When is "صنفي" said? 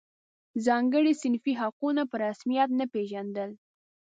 1.21-1.53